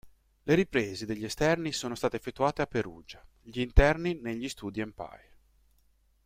Le 0.41 0.55
riprese 0.55 1.05
degli 1.05 1.23
esterni 1.23 1.71
sono 1.71 1.93
state 1.93 2.15
effettuate 2.15 2.63
a 2.63 2.65
Perugia, 2.65 3.23
gli 3.39 3.59
interni 3.59 4.15
negli 4.19 4.49
studi 4.49 4.81
Empire. 4.81 5.31